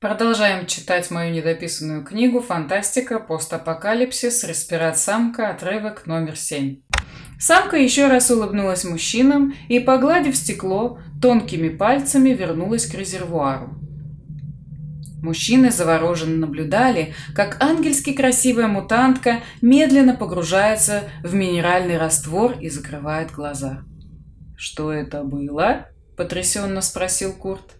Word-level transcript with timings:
Продолжаем 0.00 0.64
читать 0.66 1.10
мою 1.10 1.30
недописанную 1.30 2.02
книгу 2.02 2.40
«Фантастика. 2.40 3.18
Постапокалипсис. 3.18 4.44
Респират 4.44 4.98
самка. 4.98 5.50
Отрывок 5.50 6.06
номер 6.06 6.36
семь». 6.36 6.78
Самка 7.38 7.76
еще 7.76 8.06
раз 8.06 8.30
улыбнулась 8.30 8.84
мужчинам 8.84 9.52
и, 9.68 9.78
погладив 9.78 10.34
стекло, 10.36 11.00
тонкими 11.20 11.68
пальцами 11.68 12.30
вернулась 12.30 12.86
к 12.86 12.94
резервуару. 12.94 13.74
Мужчины 15.22 15.70
завороженно 15.70 16.46
наблюдали, 16.46 17.12
как 17.34 17.62
ангельски 17.62 18.14
красивая 18.14 18.68
мутантка 18.68 19.40
медленно 19.60 20.14
погружается 20.16 21.02
в 21.22 21.34
минеральный 21.34 21.98
раствор 21.98 22.58
и 22.58 22.70
закрывает 22.70 23.32
глаза. 23.32 23.82
«Что 24.56 24.90
это 24.92 25.24
было?»– 25.24 25.88
потрясенно 26.16 26.80
спросил 26.82 27.32
Курт. 27.32 27.74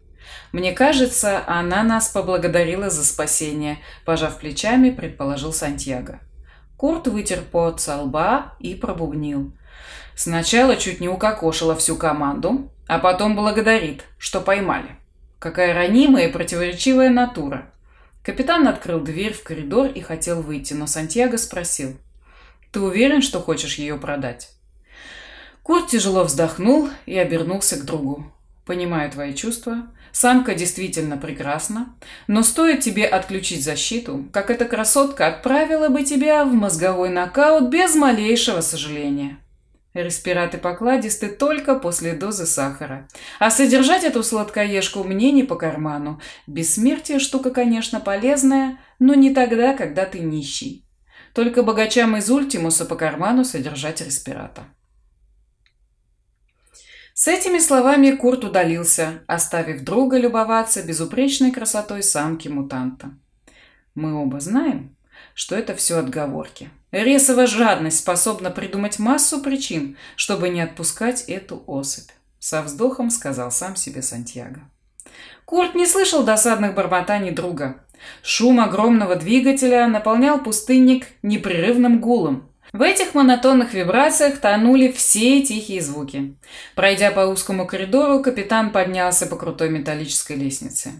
«Мне 0.52 0.72
кажется, 0.72 1.42
она 1.46 1.82
нас 1.82 2.08
поблагодарила 2.08 2.90
за 2.90 3.04
спасение»,– 3.04 3.78
пожав 4.04 4.38
плечами, 4.38 4.90
предположил 4.90 5.52
Сантьяго. 5.52 6.20
Курт 6.76 7.08
вытер 7.08 7.40
пот 7.40 7.80
со 7.80 8.00
лба 8.00 8.54
и 8.60 8.74
пробубнил. 8.74 9.52
«Сначала 10.14 10.76
чуть 10.76 11.00
не 11.00 11.08
укокошила 11.08 11.74
всю 11.76 11.96
команду, 11.96 12.70
а 12.86 12.98
потом 12.98 13.36
благодарит, 13.36 14.04
что 14.18 14.40
поймали». 14.40 14.96
Какая 15.38 15.74
ранимая 15.74 16.28
и 16.28 16.32
противоречивая 16.32 17.10
натура. 17.10 17.70
Капитан 18.22 18.66
открыл 18.66 19.00
дверь 19.00 19.34
в 19.34 19.42
коридор 19.42 19.88
и 19.88 20.00
хотел 20.00 20.40
выйти, 20.40 20.72
но 20.72 20.86
Сантьяго 20.86 21.36
спросил. 21.36 21.98
«Ты 22.72 22.80
уверен, 22.80 23.20
что 23.20 23.40
хочешь 23.40 23.74
ее 23.74 23.98
продать?» 23.98 24.53
Курт 25.64 25.88
тяжело 25.88 26.24
вздохнул 26.24 26.90
и 27.06 27.16
обернулся 27.16 27.76
к 27.76 27.86
другу. 27.86 28.30
«Понимаю 28.66 29.10
твои 29.10 29.32
чувства. 29.32 29.88
Самка 30.12 30.54
действительно 30.54 31.16
прекрасна, 31.16 31.94
но 32.26 32.42
стоит 32.42 32.80
тебе 32.80 33.06
отключить 33.06 33.64
защиту, 33.64 34.26
как 34.30 34.50
эта 34.50 34.66
красотка 34.66 35.26
отправила 35.26 35.88
бы 35.88 36.04
тебя 36.04 36.44
в 36.44 36.52
мозговой 36.52 37.08
нокаут 37.08 37.70
без 37.70 37.94
малейшего 37.94 38.60
сожаления. 38.60 39.38
Респираты 39.94 40.58
покладисты 40.58 41.28
только 41.28 41.76
после 41.76 42.12
дозы 42.12 42.44
сахара. 42.44 43.08
А 43.38 43.50
содержать 43.50 44.04
эту 44.04 44.22
сладкоежку 44.22 45.02
мне 45.02 45.32
не 45.32 45.44
по 45.44 45.56
карману. 45.56 46.20
Бессмертие 46.46 47.18
штука, 47.18 47.50
конечно, 47.50 48.00
полезная, 48.00 48.78
но 48.98 49.14
не 49.14 49.32
тогда, 49.32 49.74
когда 49.74 50.04
ты 50.04 50.18
нищий. 50.18 50.84
Только 51.32 51.62
богачам 51.62 52.18
из 52.18 52.30
Ультимуса 52.30 52.84
по 52.84 52.96
карману 52.96 53.44
содержать 53.44 54.02
респирата. 54.02 54.64
С 57.16 57.28
этими 57.28 57.60
словами 57.60 58.10
Курт 58.10 58.42
удалился, 58.42 59.20
оставив 59.28 59.84
друга 59.84 60.18
любоваться 60.18 60.82
безупречной 60.82 61.52
красотой 61.52 62.02
самки-мутанта. 62.02 63.10
Мы 63.94 64.20
оба 64.20 64.40
знаем, 64.40 64.96
что 65.32 65.54
это 65.54 65.76
все 65.76 65.98
отговорки. 65.98 66.70
Ресова 66.90 67.46
жадность 67.46 68.00
способна 68.00 68.50
придумать 68.50 68.98
массу 68.98 69.40
причин, 69.40 69.96
чтобы 70.16 70.48
не 70.48 70.60
отпускать 70.60 71.22
эту 71.28 71.62
особь. 71.68 72.10
Со 72.40 72.62
вздохом 72.62 73.10
сказал 73.10 73.52
сам 73.52 73.76
себе 73.76 74.02
Сантьяго. 74.02 74.62
Курт 75.44 75.76
не 75.76 75.86
слышал 75.86 76.24
досадных 76.24 76.74
бормотаний 76.74 77.30
друга. 77.30 77.84
Шум 78.24 78.58
огромного 78.58 79.14
двигателя 79.14 79.86
наполнял 79.86 80.42
пустынник 80.42 81.06
непрерывным 81.22 82.00
гулом. 82.00 82.50
В 82.74 82.82
этих 82.82 83.14
монотонных 83.14 83.72
вибрациях 83.72 84.38
тонули 84.38 84.90
все 84.90 85.42
тихие 85.42 85.80
звуки. 85.80 86.34
Пройдя 86.74 87.12
по 87.12 87.20
узкому 87.20 87.68
коридору, 87.68 88.20
капитан 88.20 88.72
поднялся 88.72 89.26
по 89.26 89.36
крутой 89.36 89.70
металлической 89.70 90.34
лестнице. 90.34 90.90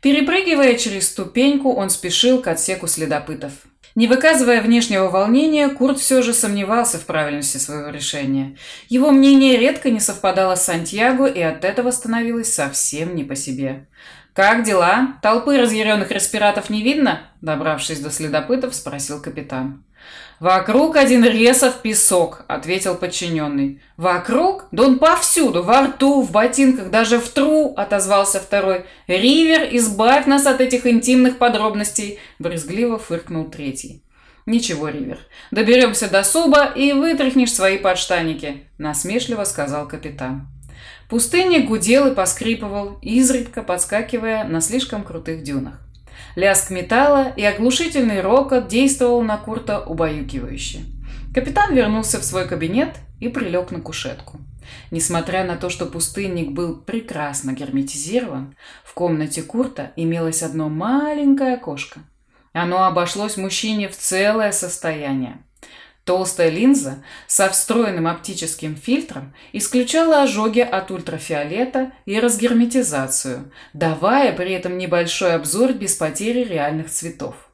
Перепрыгивая 0.00 0.76
через 0.76 1.08
ступеньку, 1.08 1.74
он 1.74 1.90
спешил 1.90 2.40
к 2.40 2.46
отсеку 2.46 2.86
следопытов. 2.86 3.52
Не 3.96 4.06
выказывая 4.06 4.62
внешнего 4.62 5.10
волнения, 5.10 5.68
Курт 5.68 5.98
все 5.98 6.22
же 6.22 6.32
сомневался 6.32 6.96
в 6.96 7.04
правильности 7.04 7.58
своего 7.58 7.90
решения. 7.90 8.56
Его 8.88 9.10
мнение 9.10 9.58
редко 9.58 9.90
не 9.90 10.00
совпадало 10.00 10.54
с 10.54 10.64
Сантьяго, 10.64 11.26
и 11.26 11.42
от 11.42 11.66
этого 11.66 11.90
становилось 11.90 12.54
совсем 12.54 13.14
не 13.14 13.24
по 13.24 13.36
себе. 13.36 13.86
«Как 14.38 14.62
дела? 14.62 15.14
Толпы 15.20 15.58
разъяренных 15.58 16.12
респиратов 16.12 16.70
не 16.70 16.84
видно?» 16.84 17.22
Добравшись 17.40 17.98
до 17.98 18.12
следопытов, 18.12 18.72
спросил 18.72 19.20
капитан. 19.20 19.82
«Вокруг 20.38 20.94
один 20.94 21.24
ресов 21.24 21.82
песок»,— 21.82 22.44
ответил 22.46 22.94
подчиненный. 22.94 23.82
«Вокруг? 23.96 24.66
Да 24.70 24.84
он 24.84 25.00
повсюду, 25.00 25.64
во 25.64 25.88
рту, 25.88 26.22
в 26.22 26.30
ботинках, 26.30 26.88
даже 26.90 27.18
в 27.18 27.28
тру»,— 27.30 27.74
отозвался 27.76 28.38
второй. 28.38 28.84
«Ривер, 29.08 29.70
избавь 29.72 30.26
нас 30.26 30.46
от 30.46 30.60
этих 30.60 30.86
интимных 30.86 31.38
подробностей»,— 31.38 32.20
брезгливо 32.38 32.96
фыркнул 32.96 33.50
третий. 33.50 34.04
«Ничего, 34.46 34.88
Ривер, 34.88 35.18
доберемся 35.50 36.08
до 36.08 36.22
суба 36.22 36.66
и 36.66 36.92
вытряхнешь 36.92 37.52
свои 37.52 37.76
подштаники»,— 37.76 38.68
насмешливо 38.78 39.42
сказал 39.42 39.88
капитан. 39.88 40.46
Пустынник 41.08 41.66
гудел 41.68 42.12
и 42.12 42.14
поскрипывал, 42.14 42.98
изредка 43.00 43.62
подскакивая 43.62 44.44
на 44.44 44.60
слишком 44.60 45.02
крутых 45.02 45.42
дюнах. 45.42 45.80
Лязг 46.36 46.70
металла 46.70 47.32
и 47.34 47.42
оглушительный 47.44 48.20
рокот 48.20 48.68
действовал 48.68 49.22
на 49.22 49.38
Курта 49.38 49.80
убаюкивающе. 49.80 50.80
Капитан 51.34 51.74
вернулся 51.74 52.20
в 52.20 52.24
свой 52.24 52.46
кабинет 52.46 52.96
и 53.20 53.28
прилег 53.28 53.70
на 53.70 53.80
кушетку. 53.80 54.38
Несмотря 54.90 55.44
на 55.44 55.56
то, 55.56 55.70
что 55.70 55.86
пустынник 55.86 56.52
был 56.52 56.76
прекрасно 56.76 57.52
герметизирован, 57.52 58.54
в 58.84 58.92
комнате 58.92 59.42
Курта 59.42 59.92
имелось 59.96 60.42
одно 60.42 60.68
маленькое 60.68 61.54
окошко. 61.54 62.00
Оно 62.52 62.84
обошлось 62.84 63.36
мужчине 63.38 63.88
в 63.88 63.96
целое 63.96 64.52
состояние. 64.52 65.38
Толстая 66.08 66.48
линза 66.48 67.04
со 67.26 67.50
встроенным 67.50 68.06
оптическим 68.06 68.76
фильтром 68.76 69.34
исключала 69.52 70.22
ожоги 70.22 70.60
от 70.60 70.90
ультрафиолета 70.90 71.92
и 72.06 72.18
разгерметизацию, 72.18 73.52
давая 73.74 74.32
при 74.32 74.52
этом 74.52 74.78
небольшой 74.78 75.34
обзор 75.34 75.74
без 75.74 75.96
потери 75.96 76.44
реальных 76.44 76.88
цветов. 76.88 77.50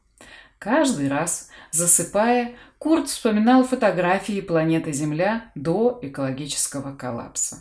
Каждый 0.60 1.08
раз, 1.08 1.48
засыпая, 1.72 2.52
Курт 2.78 3.08
вспоминал 3.08 3.64
фотографии 3.64 4.40
планеты 4.40 4.92
Земля 4.92 5.50
до 5.56 5.98
экологического 6.00 6.94
коллапса. 6.94 7.58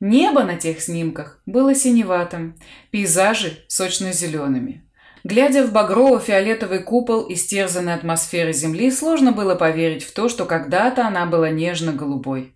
Небо 0.00 0.42
на 0.42 0.56
тех 0.56 0.82
снимках 0.82 1.40
было 1.46 1.74
синеватым, 1.74 2.58
пейзажи 2.90 3.64
сочно-зелеными. 3.68 4.83
Глядя 5.24 5.64
в 5.64 5.72
багрово-фиолетовый 5.72 6.80
купол 6.80 7.24
истерзанной 7.30 7.94
атмосферы 7.94 8.52
Земли, 8.52 8.90
сложно 8.90 9.32
было 9.32 9.54
поверить 9.54 10.04
в 10.04 10.12
то, 10.12 10.28
что 10.28 10.44
когда-то 10.44 11.06
она 11.06 11.24
была 11.24 11.48
нежно-голубой. 11.48 12.52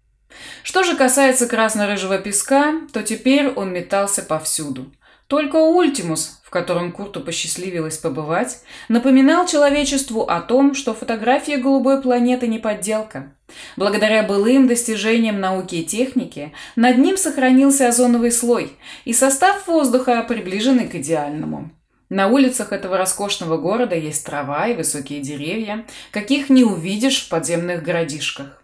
Что 0.62 0.84
же 0.84 0.94
касается 0.94 1.46
красно-рыжего 1.46 2.18
песка, 2.18 2.74
то 2.92 3.02
теперь 3.02 3.48
он 3.48 3.72
метался 3.72 4.22
повсюду. 4.22 4.92
Только 5.28 5.56
Ультимус, 5.56 6.42
в 6.44 6.50
котором 6.50 6.92
Курту 6.92 7.22
посчастливилось 7.22 7.96
побывать, 7.96 8.60
напоминал 8.90 9.46
человечеству 9.46 10.24
о 10.24 10.42
том, 10.42 10.74
что 10.74 10.92
фотография 10.92 11.56
голубой 11.56 12.02
планеты 12.02 12.48
не 12.48 12.58
подделка. 12.58 13.32
Благодаря 13.78 14.22
былым 14.22 14.68
достижениям 14.68 15.40
науки 15.40 15.76
и 15.76 15.84
техники 15.84 16.52
над 16.76 16.98
ним 16.98 17.16
сохранился 17.16 17.88
озоновый 17.88 18.30
слой, 18.30 18.72
и 19.06 19.14
состав 19.14 19.66
воздуха 19.66 20.22
приближенный 20.28 20.86
к 20.86 20.94
идеальному. 20.94 21.70
На 22.08 22.28
улицах 22.28 22.72
этого 22.72 22.96
роскошного 22.96 23.58
города 23.58 23.94
есть 23.94 24.24
трава 24.24 24.68
и 24.68 24.74
высокие 24.74 25.20
деревья, 25.20 25.84
каких 26.10 26.48
не 26.48 26.64
увидишь 26.64 27.22
в 27.22 27.28
подземных 27.28 27.82
городишках. 27.82 28.62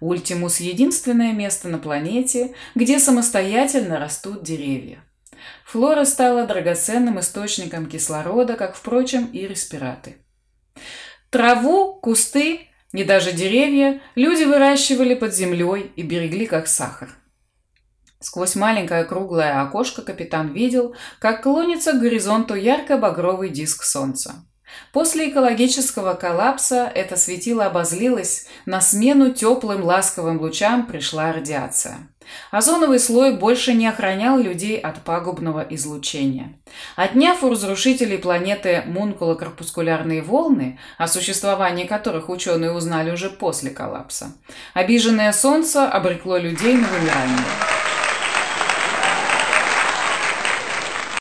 Ультимус– 0.00 0.60
единственное 0.60 1.32
место 1.32 1.68
на 1.68 1.78
планете, 1.78 2.54
где 2.74 2.98
самостоятельно 2.98 3.98
растут 3.98 4.42
деревья. 4.42 5.02
Флора 5.64 6.04
стала 6.04 6.46
драгоценным 6.46 7.20
источником 7.20 7.86
кислорода, 7.86 8.54
как, 8.54 8.74
впрочем, 8.74 9.26
и 9.26 9.46
респираты. 9.46 10.16
Траву, 11.30 11.94
кусты 11.94 12.68
и 12.92 13.04
даже 13.04 13.32
деревья 13.32 14.00
люди 14.14 14.44
выращивали 14.44 15.14
под 15.14 15.34
землей 15.34 15.92
и 15.96 16.02
берегли 16.02 16.46
как 16.46 16.66
сахар. 16.66 17.10
Сквозь 18.26 18.56
маленькое 18.56 19.04
круглое 19.04 19.62
окошко 19.62 20.02
капитан 20.02 20.48
видел, 20.48 20.96
как 21.20 21.44
клонится 21.44 21.92
к 21.92 22.00
горизонту 22.00 22.56
ярко-багровый 22.56 23.50
диск 23.50 23.84
солнца. 23.84 24.34
После 24.92 25.30
экологического 25.30 26.14
коллапса 26.14 26.90
это 26.92 27.16
светило 27.16 27.66
обозлилось, 27.66 28.48
на 28.66 28.80
смену 28.80 29.30
теплым 29.30 29.84
ласковым 29.84 30.40
лучам 30.40 30.88
пришла 30.88 31.32
радиация. 31.32 31.98
Озоновый 32.50 32.98
слой 32.98 33.36
больше 33.36 33.74
не 33.74 33.86
охранял 33.86 34.38
людей 34.38 34.76
от 34.76 35.04
пагубного 35.04 35.64
излучения. 35.70 36.58
Отняв 36.96 37.44
у 37.44 37.50
разрушителей 37.50 38.18
планеты 38.18 38.82
мункулокорпускулярные 38.86 40.20
волны, 40.20 40.80
о 40.98 41.06
существовании 41.06 41.86
которых 41.86 42.28
ученые 42.28 42.72
узнали 42.72 43.12
уже 43.12 43.30
после 43.30 43.70
коллапса, 43.70 44.32
обиженное 44.74 45.32
Солнце 45.32 45.88
обрекло 45.88 46.38
людей 46.38 46.74
на 46.74 46.88
вымирание. 46.88 47.75